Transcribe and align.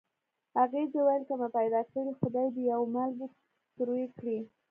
اغزي 0.61 0.99
ویل 1.05 1.23
که 1.27 1.33
مې 1.39 1.47
پیدا 1.57 1.81
کړې 1.91 2.11
خدای 2.19 2.47
دې 2.55 2.61
یو 2.71 2.81
مالګی 2.93 3.27
تروې 3.75 4.07
کړي. 4.17 4.37